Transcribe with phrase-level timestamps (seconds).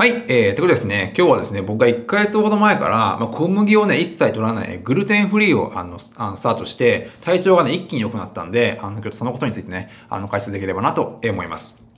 [0.00, 11.89] はい、えー、ということですね、今日はですね、僕が1ヶ月ほど前から、まあ、小麦をね、一切取らないグルテンフリーをあのあのスタートして、体調がね、一気に良くなったんで、あの、そのことについてね、あの、解説できればなと思います。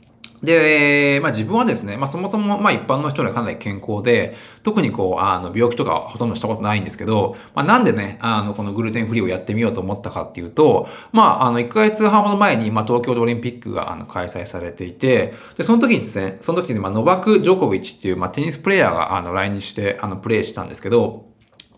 [0.42, 21.31] で、まあ自分はですね、まあそもそもまあ一般の人にはかなり健康で、特にこう、あの、病気とかほとんどしたことないんですけど、まあなんでね、あの、このグルテンフリーをやってみようと思ったかっていうと、まああの、1ヶ月半ほど前に、まあ東京でオリンピックがあの開催されていて、で、その時にですね、その時にまあノバク・ジョコビッチっていう、まあテニスプレイヤーがあの来日して、あの、プレイしたんですけど、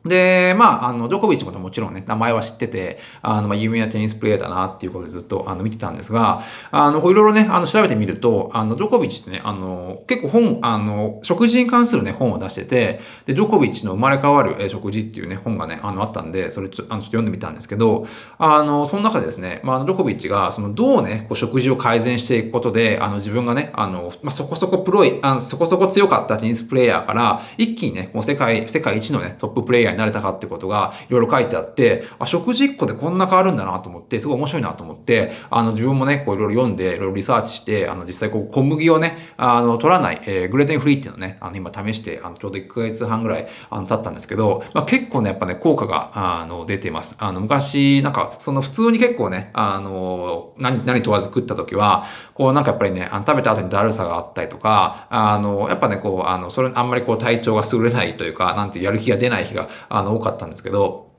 [0.05, 47.17] で、まあ、あの、ジョコビッチももちろんね、名前は知ってて、あの、まあ、有名なテニスプレイヤーだなっていうことでずっと、あの、見てたんですが、あの、いろいろね、あの、調べてみると、あの、ジョコビッチってね、あの、結構本、あの、食事に関するね、本を出してて、で、ジョコビッチの生まれ変わる、食事っていうね、本がね、あの、あったんで、それちょ、あの、ちょっと読んでみたんですけど、あの、その中でですね、まあ、ジョコビッチが、その、どうね、こう、食事を改善していくことで、あの、自分がね、あの、まあ、そこそこプロい、あの、そこそこ強かったテニスプレイヤーから、一気にね、もう世界、世界一のね、トッププレイヤーになれたかってことが、いろいろ書いてあって、あ、食事1個でこんな変わるんだなと思って、すごい面白いなと思って、あの、自分もね、こういろいろ読んで、いろいろリサーチして、あの、実際こう小麦をね、あの、取らない、えー、グレテンフリーっていうのね、あの、今試して、あの、ちょうど1ヶ月半ぐらい、あの、経ったんですけど、まあ、結構ね、やっぱね、効果が、あの、出ています。
[47.19, 61.13] あの、昔、なんか、その普通に結構ね、あの、何、何問わず食った時は、こうなんかやっぱりね、あの食べた後にだるさがあったりとか、あの、やっぱね、こう、あの、それ、あんまりこう体調が優れないというか、なんてやる気が出ない日が、あの、多かったんですけど、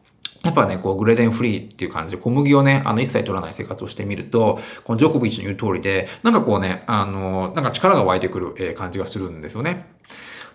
[0.44, 9.88] やっぱね、こう、グレデンフリーっていう感じで、小麦をね、あの、一切取らない生活をしてみると、このジョコビッチの言う通りで、なんかこうね、あの、なんか力が湧いてくる、え感じがするんですよね。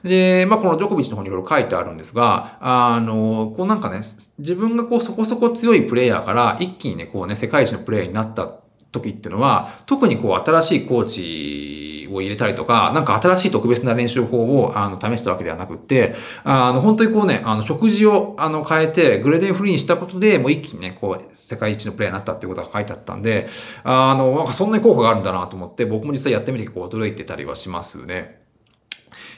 [0.05, 4.01] で、まあ、このジョコビッチの方にいろいろ書いてあるんですが、あの、こうなんかね、
[4.39, 8.61] 自分がこうそこそこ強いプレイヤーから一気にね、こうね、世界一のプレイヤーになった
[8.93, 23.49] 時っていうのは、特にこう新しいコーチを入れたりとか、なんか新しい特別な練習法をあの試したわけではなくって、あの本当にこうね、あの食事をあの変えてグレデンフリーにしたことでもう一気にね、こう世界一のプレイヤーになったっていうことが書いてあったんで、
[23.85, 28.41] あの、なんかそんなに効果があるんだなと思って僕も実際やってみて結構驚いてたりはしますね。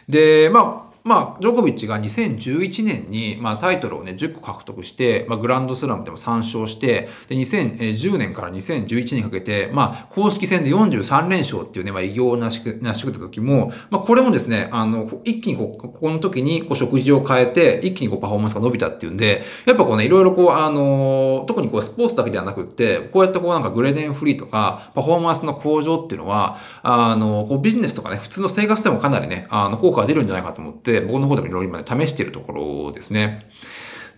[0.09, 33.49] で、まあ、まあ、ジョコビッチが2011年に、まあ、タイトルをね、10個獲得して、まあ、グランドスラムでも3勝して、で、2010年から2011年にかけて、まあ、公式戦で43連勝っていうね、まあ、偉業を成し成し遂げた時も、まあ、これもですね、あの、一気にこう、ここの時に、こう、食事を変えて、一気にこう、パフォーマンスが伸びたっていうんで、やっぱこうね、いろいろこう、あの、特にこう、スポーツだけではなくって、こうやってこう、なんかグレデンフリーとか、パフォーマンスの向上っていうのは、あの、こう、ビジネスとかね、普通の生活でもかなりね、あの、効果が出るんじゃないかと思って、僕の方でもいろいろ今ね、試してるところですね。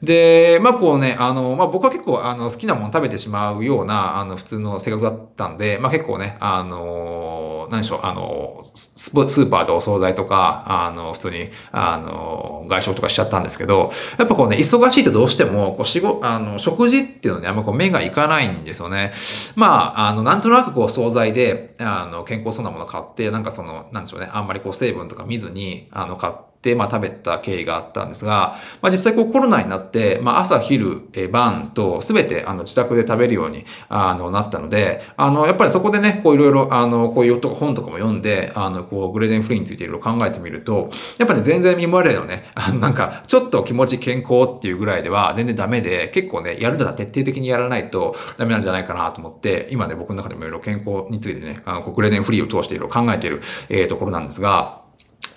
[0.02, 19.12] で、まあこうね、あの、まあ僕は結構あの好きなもの食べてしまうような、あの普通の性格だったんで、まあ結構ね、あの、何でしょう、あの、スーパーでお惣菜とか、あの、普通に、あの、外食とかしちゃったんですけど、やっぱこうね、忙しいとどうしても、こう仕事、あの、食事っていうのにあんまこう目がいかないんですよね。
[19.56, 54.83] まあ、あの、なんとなくこう惣菜で、あの、健康そうなもの買って、なんかその、なんでしょうね、あんまりこう成分とか見ずに、あの、買って、、まあ、食べた経緯があったんですが、まあ、実際こうコロナになって、まあ、朝、昼、え晩とすべてあの自宅で食べるようにあのなったので、あの、やっぱりそこでね、こういろいろ、あの、こういう本とかも読んで、あの、こう、グレデンフリーについていろいろ考えてみると、やっぱり、ね、全然今までのね、 あの、なんか、ちょっと気持ち健康っていうぐらいでは全然ダメで、結構ね、やるなら徹底的にやらないとダメなんじゃないかなと思って、今ね、僕の中でもいろいろ健康についてね、あの、グレデンフリーを通していろいろ考えている、えー、ところなんですが、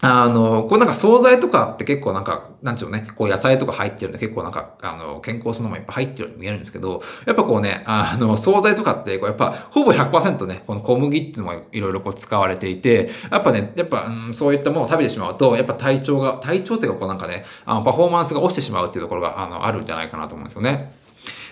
[0.02, 21.07] あの、こうなんか惣菜とかって結構なんか、なんでしょうね、こう野菜とか入ってるんで結構なんか、あの、健康そのもいっぱい入ってるように見えるんですけど、やっぱこうね、あの、惣菜とかって、こうやっぱほぼ100%ね、この小麦っていうのもいろいろこう使われていて、やっぱね、やっぱ、うん、そういったものを食べてしまうと、やっぱ体調が、体調っていうかこうなんかね、あの、パフォーマンスが落ちてしまうっていうところが、あの、あるんじゃないかなと思うんですよね。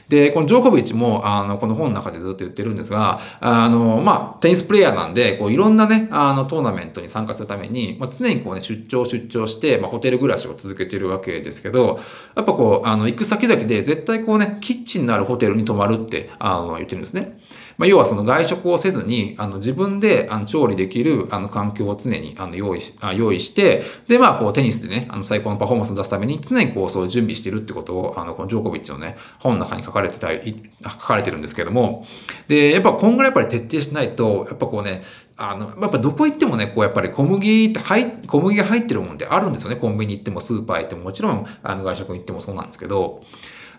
[0.08, 12.00] で、このジョーコビッチも、あの、この本の中でずっと言ってるんですが、あの、まあ、テニスプレイヤーなんで、こう、いろんなね、あの、トーナメントに参加するために、まあ、常にこうね、出張出張して、まあ、ホテル暮らしを続けてるわけですけど、
[12.36, 17.40] やっぱこう、あの、行く先々で絶対こうね、キッチンのあるホテルに泊まるって、あの、言ってるんですね。
[17.78, 32.06] まあ、要はその外食をせずに、あの、自分で、あの、調理できる、あの、環境を常に、あの、用意し、あ用意して、で、まあ、こう、テニスでね、あの、最高のパフォーマンスを出すために、常にこう、そう準備してるってことを、あの、このジョーコビッチのね、本の中に書かれてたり、書かれてるんですけども、
[32.48, 35.04] で、やっぱ今後やっぱり徹底しないと、やっぱこうね、
[35.38, 39.76] あの、やっぱどこ行ってもね、こうやっぱり小麦って入、小麦が入ってるもんってあるんですよね。
[39.76, 43.22] コンビニ行ってもスーパー行っても、もちろん、あの、外食行ってもそうなんですけど、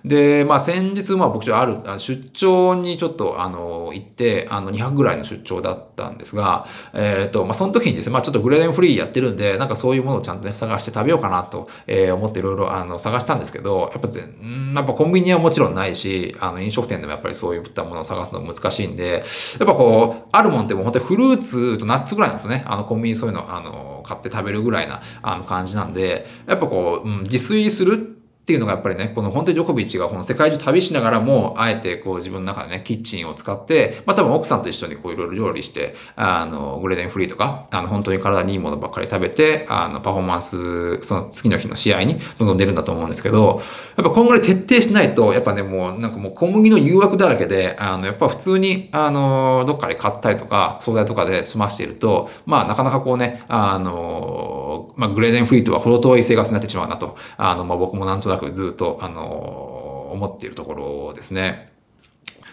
[0.07, 19.25] で、まあ先日、まあ僕ある、出張にちょっと、あの、行って、あの、200ぐらいの出張だったんですが、えっ、ー、と、まあその時にですね、まあちょっとグレーデンフリーやってるんで、なんかそういうものをちゃんとね、探して食べようかなと、えー、思っていろいろ、あの、探したんですけど、やっぱ、んやっぱコンビニはもちろんないし、あの、飲食店でもやっぱりそういったものを探すの難しいんで、
[19.59, 22.63] やっぱこう、あるもんってもう本当にフルーツとナッツぐらいなんですよね。
[22.69, 28.16] あの、コンビニそういうの、あの、買って食べるぐらいな、あの、感じなんで、やっぱこう、うん、自炊する
[28.47, 43.61] っていうのがやっぱりね、この本当にジョコビッチがこの世界中旅しながらも、あえてこう自分の中でね、キッチンを使って、まあ多分奥さんと一緒にこういろいろ料理して、あの、グレーデンフリーとか、あの、本当に体にいいものばっかり食べて、あの、パフォーマンス、その次の日の試合に臨んでるんだと思うんですけど、
[43.97, 54.66] やっぱ今後で徹底しないと、やっぱね、もうなんかもう小麦の誘惑だらけで、あの、やっぱ普通に、あの、どっかで買ったりとか、惣菜とかで済ましていると、まあなかなかこうね、あの、
[54.97, 61.75] まあグレーデンフリーとは程遠い生活になってしまうなと、あの、まあ僕もなんとなくずっと、あの、の、思っているところですね。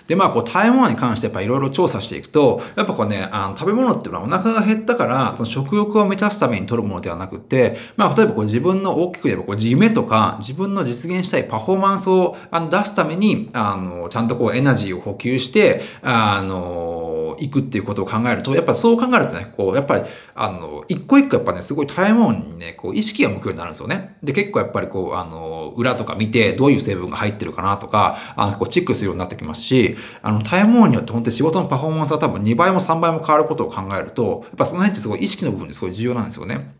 [0.07, 20.03] で、まあ、こう、食べ物に関してやっぱいろいろ調査していくと、やっぱこうね、あの、食べ物っていうのはお腹が減ったから、その食欲を満たすために取るものではなくて、まあ、例えばこう自分の大きく言えばこう夢とか、自分の実現したいパフォーマンスをあの出すために、あの、ちゃんとこうエナジーを補給して、あの、行くっていうことを考えると、やっぱそう考えるとね、こう、やっぱり、
[20.35, 24.17] あの、一個一個やっぱね、すごい食べ物にね、こう、意識が向くようになるんですよね。
[24.23, 36.75] で、結構やっぱりこう、あの、裏とか見て、どういう成分が入ってるかなとか、あの、こう、チェックするようになってきますし、あの、食べ物によって本当に仕事のパフォーマンスが多分2倍も3倍も変わることを考えると、やっぱその辺ってすごい意識の部分ですごい重要なんですよね。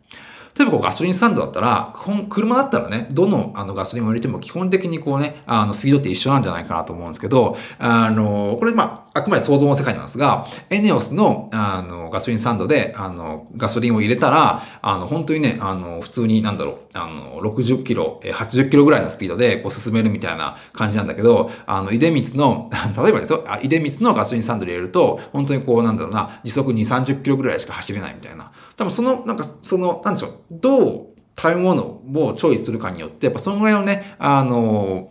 [0.57, 1.93] 例えばこうガソリンスタンドだったら、
[2.29, 28.51] 車だったらね、どのあのガソリンを入れても基本的にこうね、あのスピードって一緒なんじゃないかなと思うんですけど、あの、これまあ、あくまで想像の世界なんですが、エネオスのあのガソリンスタンドであのガソリンを入れたら、あの、本当にね、あの、普通になんだろう、あの、60キロ、80キロぐらいのスピードでこう進めるみたいな感じなんだけど、あの、出光の、 例えばですよ、出光のガソリンスタンドで入れると、本当にこうなんだろうな、時速2、30キロぐらいしか走れないみたいな。
[28.75, 31.05] 多分その、なんか、その、なんでしょう、どう
[31.37, 35.09] 食べ物をチョイスするかによって、やっぱそのぐらいのね、あの、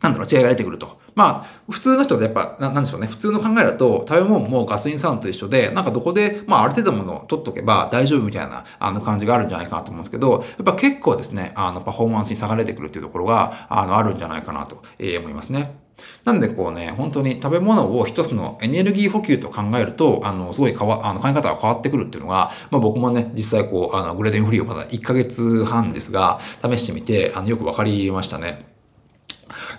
[0.00, 0.98] なんだろう、違いが出てくると。
[1.18, 3.08] まあ、普通の人でやっぱ、ななんでしょうね。
[3.08, 15.88] 普通の考えだと、食べ物もガソリンサウンドと一緒で、なんかどこで、まあ、ある程度のものを取っとけば大丈夫みたいな、あの、感じがあるんじゃないかなと思うんですけど、やっぱ結構ですね、あの、パフォーマンスに差が出てくるっていうところが、あの、あるんじゃないかなと、え、思いますね。
[16.24, 28.77] なんでこうね、本当に食べ物を一つのエネルギー補給と考えると、あの、すごい変わ、あの、考え方が変わってくるっていうのが、まあ僕もね、実際こう、あの、グレーデンフリーをまだ1ヶ月半ですが、試してみて、あの、よくわかりましたね。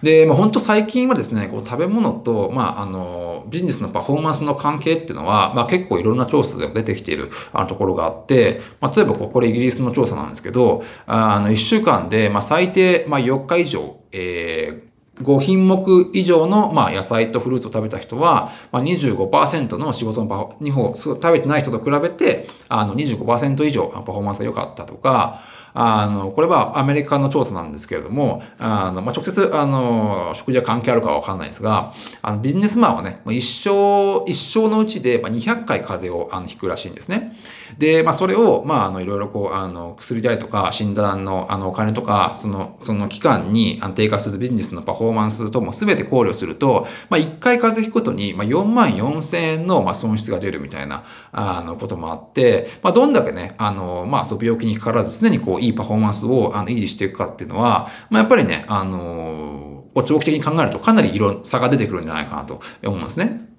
[0.01, 14.89] で、まあ、本当最近はですね、こう食べ物と、まあ、あの、ビジネスのパフォーマンスの関係っていうのは、まあ、結構いろんな調査で出てきているあのところがあって、まあ、例えばこれイギリスの調査なんですけど、あの、1週間で、まあ、最低、まあ、4日以上、えー
[15.21, 25.41] 5品目以上の、まあ、野菜とフルーツを食べた人は、まあ、25%の仕事のパフォー、2歩食べてない人と比べて、あの25%以上パフォーマンスが良かったとか、
[25.73, 37.35] あの、これはアメリカの調査なんですけれども、あの、まあ、直接、あの、食事は関係あるかはわかんないですが、あの、ビジネスマンはね、一生、一生のうちで、まあ、200回風邪をあの引くらしいんですね。
[37.77, 63.49] で、まあ、それを、まあ、あの、いろいろこう、あの、薬代とか、診断の、あの、お金とか、その、その期間にあの低下するビジネスのパフォーマンスとも全て考慮すると、まあ、1回風邪ひくことに、まあ、4万4千円の、ま、損失が出るみたいな、あの、こともあって、まあ、どんだけね、あの、まあ、そう、病気にかからず、常にこう、いいパフォーマンスを、あの、維持していくかっていうのは、まあ、やっぱりね、あの、長期的に考えるとかなり色差が出てくるんじゃないかなと思うんですね。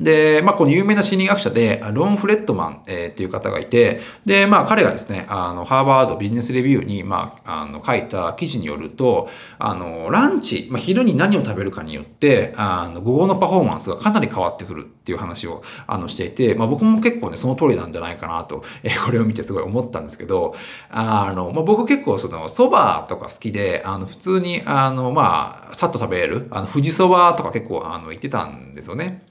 [0.00, 20.56] で、まあ、この有名な心理学者で、ロン・フレットマン、えー、っていう方がいて、で、まあ、彼がですね、あの、ハーバードビジネスレビューに、まあ、あの、書いた記事によると、あの、ランチ、まあ、昼に何を食べるかによって、あの、午後のパフォーマンスがかなり変わってくるっていう話を、あの、していて、まあ、僕も結構ね、その通りなんじゃないかなと、えー、これを見てすごい思ったんですけど、
[20.90, 29.22] あの、まあ、僕結構その、蕎麦とか好きで、あの、普通に、あの、まあ、さっと食べれる、あの、富士蕎麦とか結構、あの、言ってたんですよね。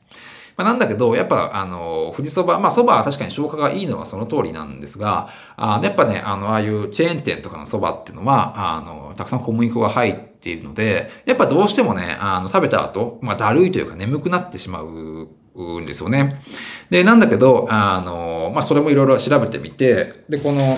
[0.55, 16.41] まあ、なんだけど、やっぱ、あの、富士そば、まあ、そばは確かに消化がいいのはその通りなんですが、あやっぱね、あの、ああいうチェーン店とかのそばっていうのは、あの、たくさん小麦粉が入っているので、やっぱどうしてもね、あの、食べた後、まあ、だるいというか眠くなってしまうんですよね。
[16.89, 20.77] で、なんだけど、あの、まあ、それもいろいろ調べてみて、で、この、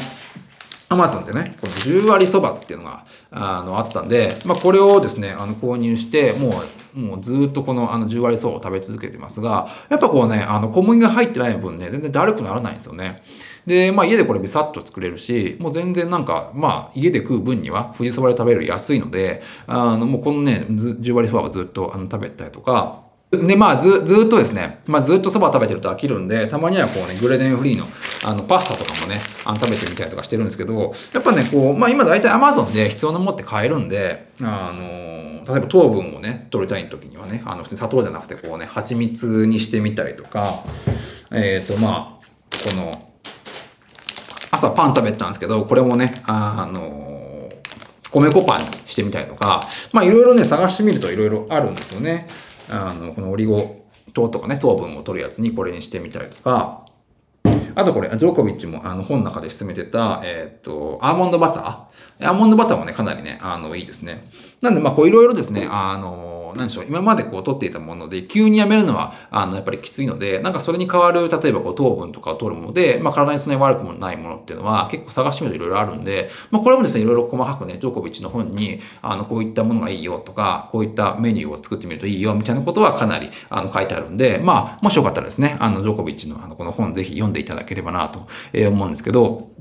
[0.88, 6.62] アマゾンでね、この10割そばっていうのが、あの、あったんで、まあ、これをですね、あの、購入して、も
[6.96, 13.24] う、もうずっとこの、あの、10割そばを食べ続けてますが、やっぱこうね、あの、小麦が入ってない分ね、全然だるくならないんですよね。
[13.66, 23.05] で、まあ、家でこれビサッと作れるし、もう全然なんか、まあ、家で食う分には、富士そばで食べる安いので、あの、もうこのね、10割そばをずっと、あの、食べたりとか、
[23.38, 27.88] で、まあ、ず、ずっとですね、まあ、ずっとそば食べてると飽きるんで、たまにはこうね、グレデンフリーの、
[28.24, 40.64] あの、パスタとかもね、あの、食べてみたりとかしてるんですけど、やっぱね、こう、まあ、今大体 Amazon で必要なものって買えるんで、あの、例えば糖分をね、取りたい時にはね、あの、普通に砂糖じゃなくて、こうね、蜂蜜にしてみたりとか、
[41.32, 43.06] えっ、ー、と、まあ、この、
[44.52, 47.06] 朝パン食べてたんですけど、これもね、あの、
[48.12, 52.28] 米粉パンにしてみたりとか、まあいろいろね、探してみるといろいろあるんですよね。
[52.70, 56.86] あの、このオリゴ糖とかね、糖分を取るやつにこれにしてみたりとか、
[57.76, 62.30] あとこれ、ジョコビッチもあの本の中で進めてた、えっ、ー、と、アーモンドバター？
[62.30, 64.26] アーモンドバターもね、かなりね、あの、いいですね。
[64.62, 89.55] なんで、まあ、こういろいろですね、あの、何でしょう、今までこう取っていたもので、急にやめるのは、あの、やっぱりきついので、なんかそれに代わる、例えばこう糖分とかを取るもので、まあ、体にそんなに悪くもないものっていうのは、結構探してみるといろいろあるんで、まあ、これもですね、いろいろ細かくね、ジョコビッチの本に、あの、こういったものがいいよとか、こういったメニューを作ってみるといいよ、みたいなことはかなり、あの、書いてあるんで、まあ、もしよかったらですね、あの、ジョコビッチのあの、この本ぜひ読んでいただければなと思うんですけど、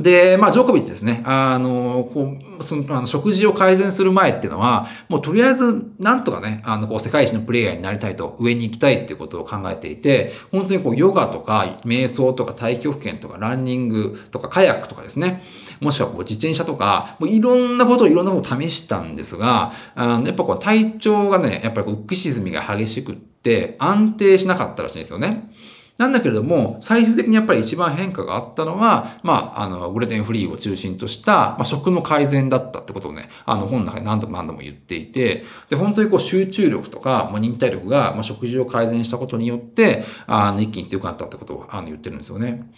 [0.00, 1.22] で、まあ、ジョコビッチですね。
[1.24, 15.42] あの、こう、その、あの、食事を改善する前っていうのは、もうとりあえず、なんとかね、あの、こう、世界一のプレイヤーになりたいと、上に行きたいっていうことを考えていて、本当にこう、ヨガとか、瞑想とか、太極拳とか、ランニングとか、カヤックとかですね。
[15.80, 25.50] もしくはこう、自転車とか、もういろんなことをいろんなことを試したんですが、あの、やっぱこう、体調がね、やっぱりこう、浮き沈みが激しくって、安定しなかったらしいんですよね。
[25.96, 42.68] なんだけれども、最終的にやっぱり一番変化があったのは、まあ、あの、グレテンフリーを中心とした、まあ、食の改善だったってことをね、あの、本の中で何度も何度も言っていて、で、本当にこう、集中力とか、まあ、忍耐力が、まあ、食事を改善したことによって、あの、一気に強くなったってことを、あの、言ってるんですよね。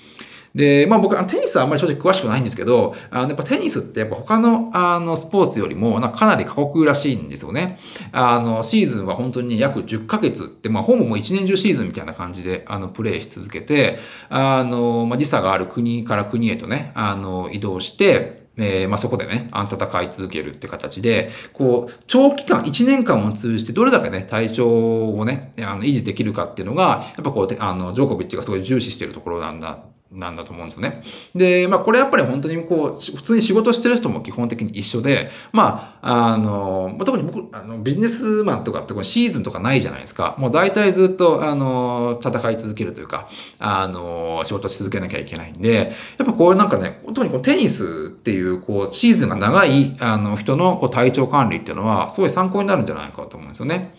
[0.57, 7.77] で、まあ僕、テニスはあんまり正直詳しくないんですけど、あのやっぱテニスってやっぱ他のあのスポーツよりもなかかなり過酷らしいんですよね。
[8.11, 13.99] あの、シーズンは本当に約10ヶ月って、まあほぼもう1年中シーズンみたいな感じであのプレイし続けて、
[14.31, 29.81] あの、まあ時差がある国から国へとね、あの、移動して、えー、まあ、そこでね、戦い続けるって形で、こう、長期間、1年間を通じてどれだけね、体調をね、あの、維持できるかっていうのが、やっぱこう、あの、ジョーコビッチがすごい重視してるところなんだ
[30.13, 31.03] なんだと思うんですよね。
[31.35, 40.37] で、まあこれやっぱり本当にこう、普通に仕事してる人も基本的に一緒で、まあ、あの、特に僕、あのビジネスマンとかってこのシーズンとかないじゃないですか。
[40.39, 53.95] もう大体ずっと、あの、戦い続けるというか、あの、仕事し続けなきゃいけないんで、やっぱこうなんかね、特にこうテニスっていう、こう、シーズンが長い、あの、人のこう体調管理っていうのは、すごい参考になるんじゃないかと思うんですよね。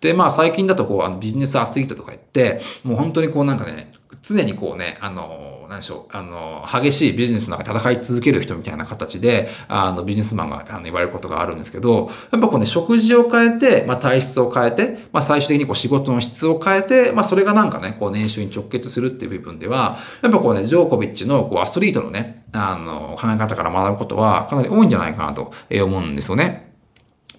[0.00, 26.69] で、まあ最近だとこう、あのビジネスアスリートとか言って、もう本当にこうなんかね、常にこうね、あの、何でしょう、あの、激しいビジネスの中で戦い続ける人みたいな形で、あの、ビジネスマンがあの言われることがあるんですけど、やっぱこうね、食事を変えて、まあ、体質を変えて、まあ、最終的にこう仕事の質を変えて、まあ、それがなんかね、こう年収に直結するっていう部分では、やっぱこうね、ジョーコビッチのこうアスリートのね、あの、考え方から学ぶことはかなり多いんじゃないかなと思うんですよね。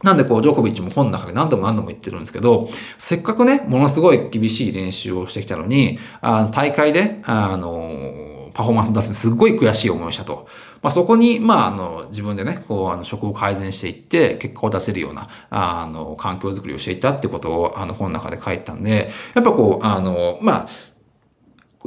[0.03, 10.48] なんでこう、ジョコビッチも本の中で何度も何度も言ってるんですけど、せっかくね、ものすごい厳しい練習をしてきたのに、あの大会で、あの、パフォーマンス出すすっごい悔しい思いをしたと。
[10.81, 20.67] まあ、そこに、まあ、あの、自分でね、こう、あの、職を改善していって、結果を出せるような、あの、環境づくりをしていったってことを、あの、本の中で書いたんで、やっぱこう、あの、まあ、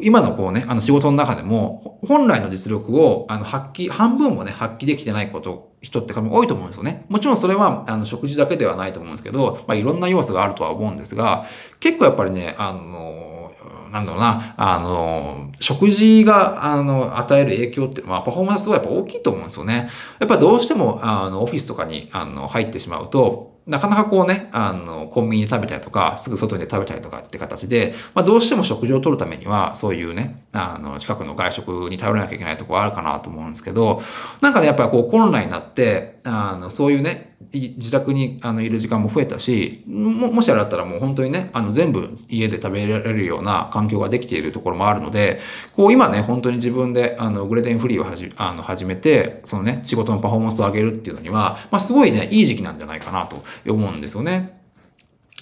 [0.02, 7.04] 今のこうね、あの仕事の中でも、本来の実力をあの発揮、半分もね、発揮できてないこと、人って多いと思うんですよね。
[7.08, 11.44] もちろんそれは、あの、食事だけではないと思うんですけど、まあ、いろんな要素があるとは思うんですが、
[11.78, 13.52] 結構やっぱりね、あの、
[13.92, 19.88] なんだろうな、あの、食事が、あの、与える影響って、まあ、パフォーマンスはやっぱ大きいと思うんですよね。
[20.18, 34.02] やっぱどうしても、あの、オフィスとかに、あの、入ってしまうと、なかなかこうね、あの、コンビニで食べたりとか、すぐ外で食べたりとかって形で、まあどうしても食事を取るためには、そういうね、あの、近くの外食に頼らなきゃいけないところあるかなと思うんですけど、
[34.42, 37.33] なんかね、やっぱりこうコロナになって、あの、そういうね、
[37.76, 45.40] 自宅にあのいる時間も増えたし、も、もしあれだったらもう本当にね、あの全部家で食べられるような環境ができているところもあるので、
[45.76, 54.63] こう今ね、本当に自分であのグレデンフリーをはじあの始めて、そのね、仕事のパフォーマンスを上げるっていうのには、まあすごいね、いい時期なんじゃないかなと思うんですよね。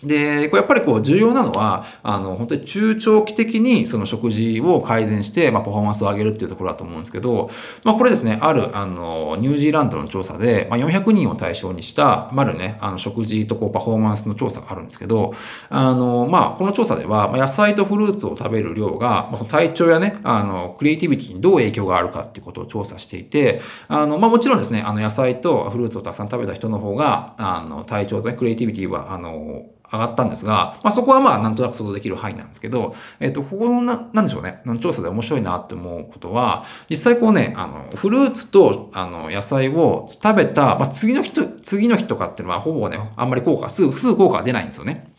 [0.03, 7.51] で、これやっぱりこう重要なのは、あの、本当に中長期的にその食事を改善して、まあ、パフォーマンスを上げるっていうところだと思うんですけど、
[7.85, 15.35] まあ、これですね、ある、あの、ニュージーランドの調査で、まあ、400人を対象にした、まるね、あの、食事とこうパフォーマンスの調査があるんですけど、
[15.69, 45.12] あの、まあ、この調査では、まあ野菜とフルーツを食べる量が、まあ、その体調やね、あの、クリエイティビティにどう影響があるかっていうことを調査していて、あの、まあ、もちろんですね、あの、野菜とフルーツをたくさん食べた人の方が、あの、体調とね、クリエイティビティは、あの、上がったんですが、まあ、そこはまあなんとなく想像できる範囲なんですけど、えっ、ー、と、ここのな、なんでしょうね、調査で面白いなって思うことは、実際こうね、あの、フルーツと、あの、野菜を食べた、まあ、次の日と、次の日とかっていうのはほぼね、あんまり効果、すぐ、すぐ効果は出ないんですよね。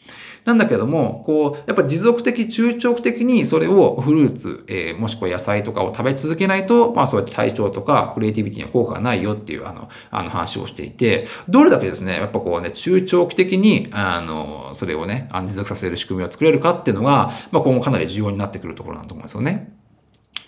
[0.46, 19.83] なんだけども、こう、やっぱ持続的、中長期的にそれをフルーツ、えー、もしくは野菜とかを食べ続けないと、まあそうやって体調とかクリエイティビティには効果がないよっていうあの、あの話をしていて、どれだけですね、やっぱこうね、中長期的に、あの、それをね、持続させる仕組みを作れるかっていうのが、まあ今後かなり重要になってくるところなんだと思うんですよね。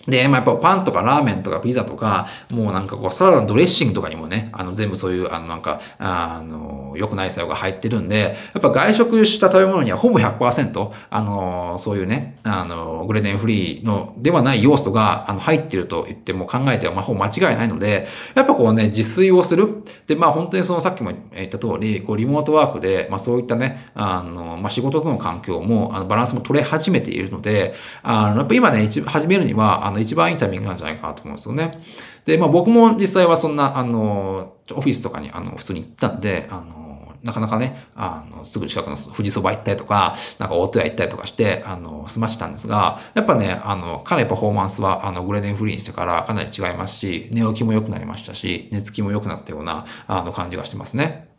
[0.07, 19.83] で、まあ、やっぱパンとかラーメンとかピザとか、もうなんかこうサラダのドレッシングとかにもね、あの全部そういう、あのなんか、あの、良くない作用が入ってるんで、やっぱ外食した食べ物にはほぼ100%、あの、そういうね、あの、グレテンフリーのではない要素が、あの、入ってると言っても考えては、まあ、ほぼ間違いないので、やっぱこうね、自炊をする。
[20.07, 31.81] で、まあ本当にそのさっきも言った通り、こうリモートワークで、まあそういったね、あの、まあ仕事との環境も、あのバランスも取れ始めているので、あの、やっぱ今ね、一始めるには、あのの、一番いいタイミングなんじゃないかなと思うんですよね。
[32.25, 36.85] で、まあ僕も実際はそんな、あの、オフィスとかにあの普通に行ったんで、あの、
[37.25, 51.34] なかなかね、あの、すぐ近くの富士そば行ったりとか、なんか大戸屋行ったりとかして、あの、済ましたんですが、やっぱね、あの、かなりパフォーマンスは、あの、グレネンフリーにしてからかなり違いますし、寝起きも良くなりましたし、寝つきも良くなったような、あの、感じがしてますね。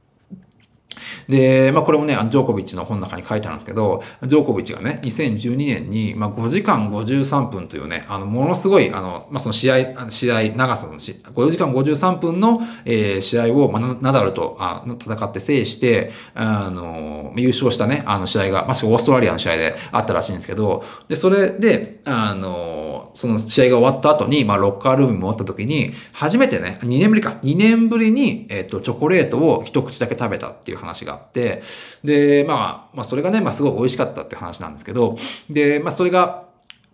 [1.28, 22.86] で、まあこれもね、ジョーコビッチの本の中に書いてあるんですけど、ジョーコビッチがね、2012年に、まあ5時間53分というね、あの、ものすごい、あの、まあその試合、試合、長さのし、5時間53分の、えー、試合を、まあ、ナダルとあ戦って制して、あの、優勝したね、あの試合が、まあ、オーストラリアの試合であったらしいんですけど、で、それで、あの、
[23.16, 31.62] その試合が終わった後に、まあ、ロッカールームに戻った時に、初めてね、2年ぶりか、2年ぶりに、えっ、と、チョコレートを一口だけ食べたっていう話があって、
[32.04, 35.16] で、まあ、まあ、それがね、まあ、すごい美味しかったって話なんですけど、
[35.49, 36.44] で、まあ、それが、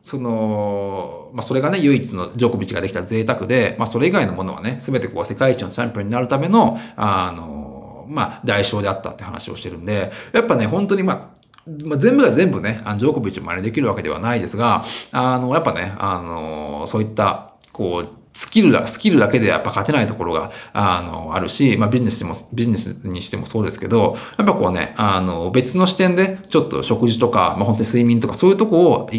[0.00, 29.10] その、まあ、それがね、唯一のジョコビッチができた贅沢で、まあ、それ以外のものはね、すべてこう、世界一のチャンピオンになるための、あの、まあ、代償であったって話をしてるんで、やっぱね、本当にまあ、まあ、全部が全部ね、あのジョーコビッチも真似できるわけではないですが、あの、やっぱね、あの、そういった、こう、スキルだ、スキルだけでやっぱ勝てないところが、あの、あるし、まあビジネスでも、ビジネスにしてもそうですけど、やっぱこうね、あの、別の視点で、ちょっと食事とか、まあ本当に睡眠とか、そういうとこを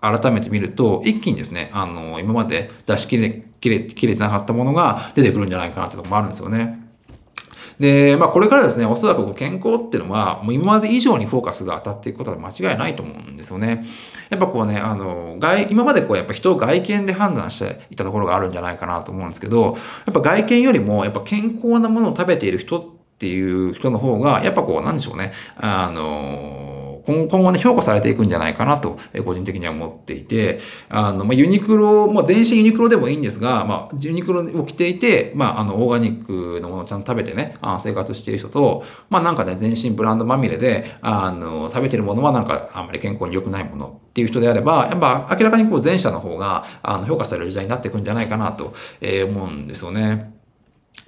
[0.00, 6.79] 改めて見ると、一気にですね、あの、今まで出し切れ、切れ、切れてなかったものが出てくるんじゃないかなってとこもあるんですよね。
[7.80, 13.84] で、まあこれからですね、おそらく健康っていうのは、もう今まで以上にフォーカスが当たっていくことは間違いないと思うんですよね。
[14.28, 22.84] やっぱこうね、あの、外、今までこうやっぱ人を外見で判断していたところがあるんじゃないかなと思うんですけど、やっぱ外見よりも、やっぱ健康なものを食べている人っ
[23.18, 26.69] ていう人の方が、やっぱこう、なんでしょうね、あの、
[27.06, 50.32] 今後ね、評価されていくんじゃないかなと、個人的には思っていて、あの、まあ、ユニクロ、まあ、全身ユニクロでもいいんですが、まあ、ユニクロを着ていて、まあ、あの、オーガニックのものをちゃんと食べてね、あ生活している人と、まあ、なんかね、全身ブランドまみれで、あの、食べてるものはなんか、あんまり健康に良くないものっていう人であれば、やっぱ明らかにこう前者の方が、あの、評価される時代になっていくんじゃないかなと、え、思うんですよね。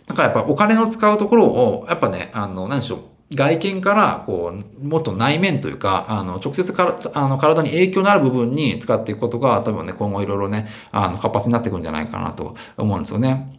[0.07, 3.01] だからやっぱお金の使うところを、やっぱね、あの、何でしょう、
[3.35, 13.59] 外見から、こう、もっと内面というか、あの、直接からあの体に影響のある部分に使っていくことが、多分ね、今後いろいろね、あの、活発になっていくんじゃないかなと思うんですよね。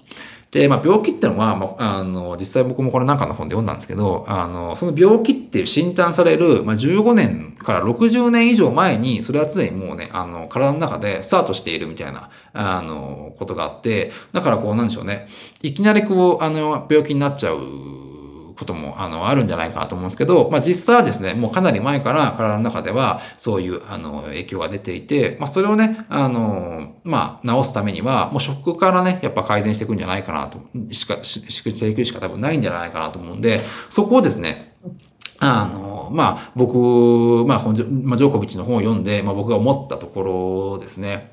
[0.53, 15.27] で、まあ、病気ってのは、まあ、あの、実際僕もこれなんかの本で読んだんですけど、あの、その病気っていう診断される、まあ、15年から60年以上前に、それは常にもうね、あの、体の中でスタートしているみたいな、あの、ことがあって、だからこう、なんでしょうね。
[15.63, 18.12] いきなりこう、あの、病気になっちゃう
[18.57, 30.59] ことも、あの、あるんじゃないかなと思うんですけど、まあ実際はですね、もうかなり前から体の中ではそういう、あの、影響が出ていて、まあそれをね、あの、まあ治すためには、もう食からね、やっぱ改善していくんじゃないかなと、
[30.91, 34.73] しか、し、しくしていくしか多分ないんじゃないかなと思うんで、そこをですね、
[35.39, 40.23] あの、まあ、僕、まあ、ジョコビッチの本を読んで、まあ、僕が思ったとこ
[40.77, 41.32] ろですね。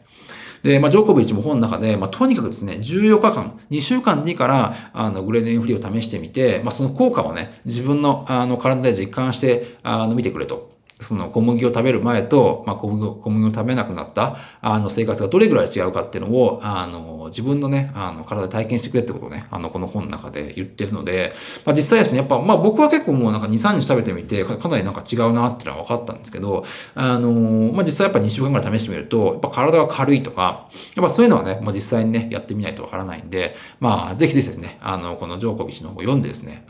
[0.62, 10.69] で、まあ、ジョコビッチも本の中で、まあ、とにかくですね、14日間、2週間でいいから、あの、グレーデンフリーを試してみて、まあ、その効果をね、自分の、あの、体で実感して、あの、見てくれと。
[11.00, 21.32] その小麦を食べる前と、まあ、小麦を小麦を食べなくなったあの生活がどれぐらい違うかっていうのをあの自分のねあの体で体験してくれってことをねあのこの本の中で言ってるので、
[21.64, 27.32] まあ、実際ですねやっぱ、まあ、僕は結構もうなんか23日食べてみてかなりなんか違うなっていうのは分かったんですけどあの、
[27.72, 36.66] まあ、実際やっぱ2週間ぐらい試してみるとやっぱ体が軽いとかやっぱそういうのはね、まあ、実際にねやってみないと分からないんでまあぜひぜひですねあのこのジョーコビッチの方を読んでですね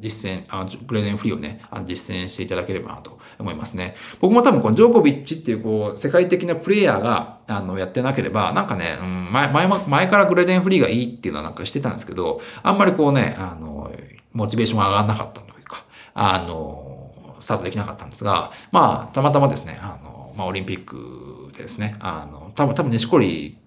[0.00, 3.94] 実践、あグレーデンフリーをね、あ実践していただければなと思いますね。
[4.20, 13.90] 僕も多分このジョーコビッチっていうこう、世界的なプレイヤーが、あの、やってなければ、なんかね、うん、前、前、前からグレーデンフリーがいいっていうのはなんかしてたんですけど、あんまりこうね、あの、
[14.32, 15.84] モチベーションが上がらなかったというか、
[16.14, 23.58] あの、スタートできなかったんですが、まあ、たまたまですね、あの、まあ、オリンピックでですね、あの、多分、多分、錦織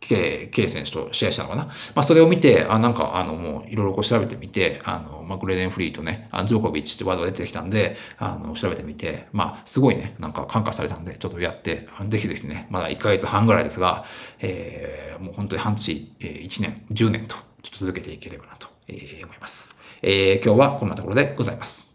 [0.00, 1.66] K, K 選手と試合したのかな。
[1.66, 14.04] まあ、それを見て、あ、なんか、あの、もう、いろいろこう調べてみて、あの、まあ、グレーデンフリーとね、あジョーコビッチってワードが出てきたんで、あの、調べてみて、まあ、すごいね、なんか感化されたんで、ちょっとやって、ぜひですね、まだ1ヶ月半ぐらいですが、
[14.40, 19.78] えー、もう本当に半年、えー、1年、10年と、ちょっと続けていければなと、えー、思います。
[20.02, 21.89] えー、今日はこんなところでございます。